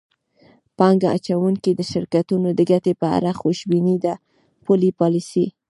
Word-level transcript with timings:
پانګه 0.77 1.07
اچوونکو 1.15 1.69
د 1.75 1.81
شرکتونو 1.91 2.49
د 2.53 2.59
ګټې 2.71 2.93
په 3.01 3.07
اړه 3.17 3.31
خوشبیني 3.41 3.95
د 4.05 4.07
پولي 4.63 4.91
پالیسۍ 4.99 5.45